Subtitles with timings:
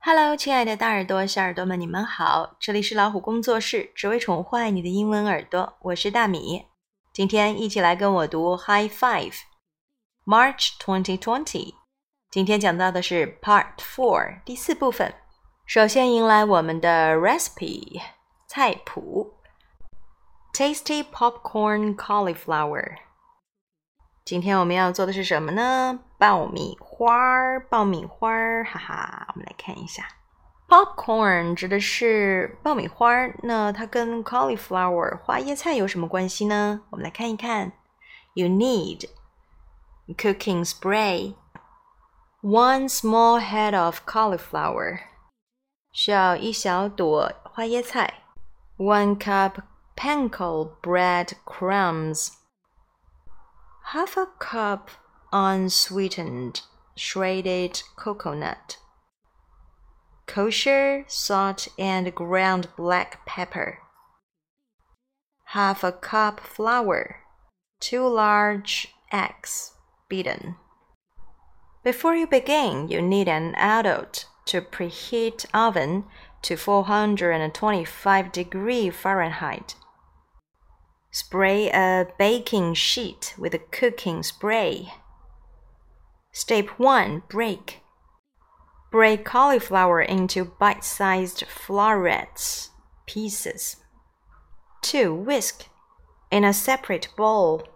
[0.00, 2.56] Hello，亲爱的大耳朵、小耳朵们，你们好！
[2.60, 5.74] 这里是老虎工作室，只为宠坏你的英文耳朵。
[5.80, 6.66] 我是大米，
[7.12, 9.34] 今天一起来跟我读 High Five
[10.24, 11.74] March 2020。
[12.30, 15.12] 今天讲到的是 Part Four 第四部分。
[15.66, 18.00] 首先迎来我们的 Recipe
[18.46, 19.34] 菜谱
[20.54, 23.07] ，Tasty Popcorn Cauliflower。
[24.28, 26.00] 今天我们要做的是什么呢？
[26.18, 29.26] 爆米花儿，爆米花儿，哈哈！
[29.30, 30.06] 我们来看一下
[30.68, 36.82] ，popcorn 指的是爆米花儿，那它跟 cauliflower 花椰菜有什么关系呢？
[36.90, 37.72] 我们来看一看。
[38.34, 39.06] You need
[40.08, 41.34] cooking spray,
[42.42, 44.98] one small head of cauliflower，
[45.90, 48.24] 需要一小朵花椰菜
[48.76, 49.52] ，one cup
[49.96, 52.34] panko bread crumbs。
[53.92, 54.90] Half a cup
[55.32, 56.60] unsweetened
[56.94, 58.76] shredded coconut,
[60.26, 63.78] kosher salt and ground black pepper,
[65.46, 67.20] half a cup flour,
[67.80, 69.72] two large eggs
[70.10, 70.56] beaten.
[71.82, 76.04] Before you begin, you need an adult to preheat oven
[76.42, 79.76] to 425 degree Fahrenheit.
[81.10, 84.92] Spray a baking sheet with a cooking spray.
[86.32, 87.80] Step 1 Break.
[88.90, 92.70] Break cauliflower into bite sized florets
[93.06, 93.76] pieces.
[94.82, 95.14] 2.
[95.14, 95.68] Whisk.
[96.30, 97.66] In a separate bowl,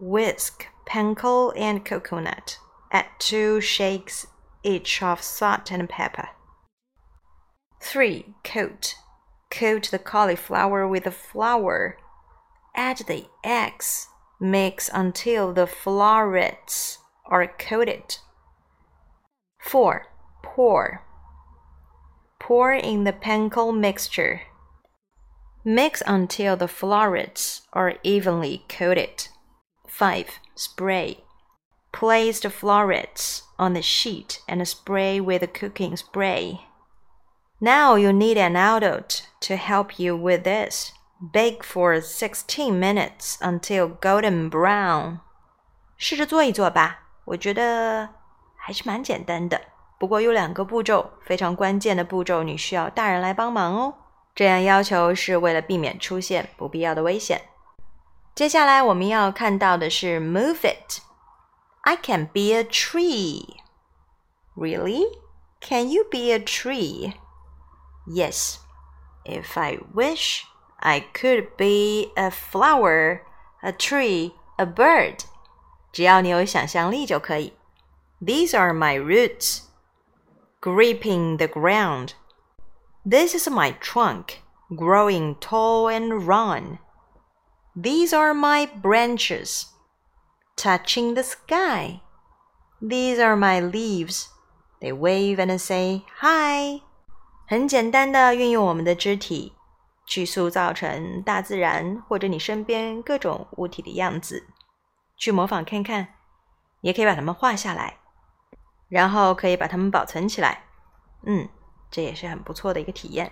[0.00, 2.58] whisk panko and coconut.
[2.90, 4.26] Add 2 shakes
[4.64, 6.30] each of salt and pepper.
[7.80, 8.34] 3.
[8.42, 8.96] Coat.
[9.48, 11.96] Coat the cauliflower with the flour
[12.74, 14.08] Add the eggs.
[14.40, 18.16] Mix until the florets are coated.
[19.60, 20.06] 4.
[20.42, 21.04] Pour.
[22.38, 24.42] Pour in the panko mixture.
[25.64, 29.28] Mix until the florets are evenly coated.
[29.86, 30.26] 5.
[30.54, 31.18] Spray.
[31.92, 36.62] Place the florets on the sheet and spray with a cooking spray.
[37.60, 40.92] Now you need an adult to help you with this.
[41.31, 45.19] Bake for sixteen minutes until golden brown。
[45.97, 48.09] 试着做一做吧，我觉得
[48.55, 49.61] 还是蛮简单的。
[49.97, 53.95] 不过有两个步骤，非常关键的步骤，你需要大人来帮忙哦。
[54.35, 57.41] 这样要求是为了避免出现不必要的危险。
[58.35, 63.55] 接下来我们要看到的是 Move it。I can be a tree.
[64.55, 65.05] Really?
[65.61, 67.13] Can you be a tree?
[68.05, 68.57] Yes.
[69.23, 70.43] If I wish.
[70.79, 73.21] I could be a flower,
[73.63, 75.25] a tree, a bird.
[75.91, 77.53] 只要你有想象力就可以。
[78.21, 79.63] These are my roots,
[80.61, 82.13] gripping the ground.
[83.03, 86.79] This is my trunk, growing tall and round.
[87.75, 89.65] These are my branches,
[90.55, 92.01] touching the sky.
[92.81, 94.27] These are my leaves.
[94.81, 96.81] They wave and say hi.
[97.47, 99.53] 很简单的运用我们的肢体
[100.10, 104.44] 去塑造成大自然或者你身边各种物体的样子，
[105.16, 106.14] 去模仿看看，
[106.80, 107.98] 也可以把它们画下来，
[108.88, 110.64] 然后可以把它们保存起来。
[111.24, 111.48] 嗯，
[111.92, 113.30] 这也是很不错的一个体验。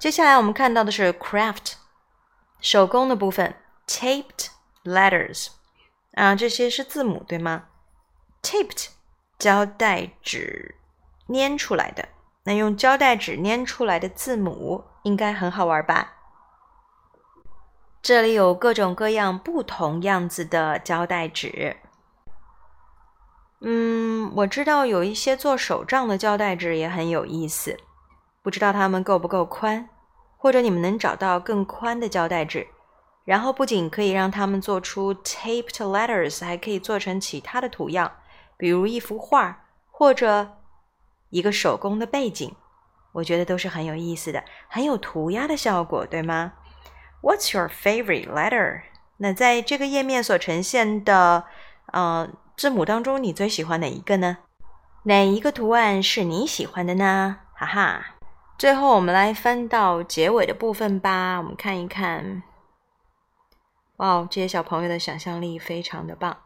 [0.00, 1.74] 接下来我们看到的是 craft
[2.58, 3.54] 手工的部分
[3.86, 4.48] ，taped
[4.82, 5.50] letters
[6.14, 7.66] 啊，这些是字母对吗
[8.42, 8.88] ？taped
[9.38, 10.74] 胶带纸
[11.32, 12.08] 粘出来的。
[12.42, 16.12] 那用胶带纸粘出来的字母应该很好玩吧？
[18.00, 21.76] 这里有各种各样不同样子的胶带纸。
[23.60, 27.76] 嗯，我知道有一些做手账的胶带纸也很有意思，
[28.42, 29.88] 不知道它们够不够宽，
[30.36, 32.66] 或者你们能找到更宽的胶带纸，
[33.24, 38.10] 然后不仅可以让它们做出 taped letters，还可以做成其他的图样，
[38.56, 40.58] 比如一幅画或者。
[41.30, 42.54] 一个手工的背景，
[43.12, 46.52] 我觉得都是很有意思的，很有涂鸦的效果，对吗
[47.22, 48.82] ？What's your favorite letter？
[49.18, 51.44] 那在这个页面所呈现的，
[51.92, 54.38] 呃，字母当中，你最喜欢哪一个呢？
[55.04, 57.38] 哪一个图案是你喜欢的呢？
[57.54, 58.16] 哈哈！
[58.58, 62.42] 最后，我们来翻到结尾的部分吧，我们看一看。
[63.96, 66.38] 哇，这些小朋友的想象力非常的棒，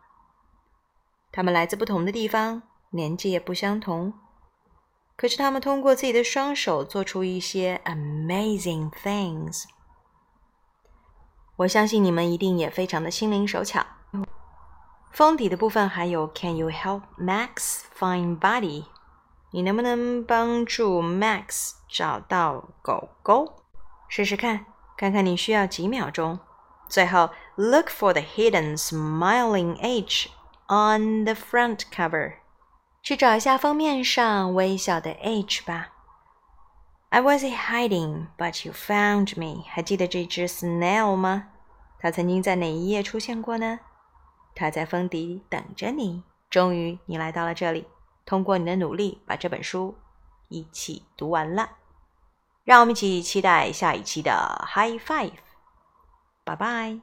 [1.30, 4.12] 他们来自不同的地方，年纪也不相同。
[5.15, 9.65] 可是他们通过自己的双手做出一些 amazing things。
[11.57, 13.85] 我相信你们一定也非常的心灵手巧。
[15.11, 18.85] 封底的部分还有 Can you help Max find Buddy？
[19.51, 23.63] 你能不能帮助 Max 找到狗狗？
[24.07, 24.65] 试试看，
[24.97, 26.39] 看看你需要几秒钟。
[26.87, 30.29] 最后，look for the hidden smiling H
[30.67, 32.35] on the front cover，
[33.06, 35.92] 去找一下封面上微笑的 H 吧。
[37.10, 39.62] I was hiding, but you found me。
[39.68, 41.50] 还记得这只 snail 吗？
[42.00, 43.78] 它曾经在哪一页出现过呢？
[44.56, 46.24] 它在封底等着你。
[46.50, 47.86] 终于，你来到了这里。
[48.24, 49.94] 通过你的努力，把这本书
[50.48, 51.76] 一起读完了。
[52.64, 55.34] 让我们一起期待下一期的 High Five。
[56.42, 56.98] 拜拜。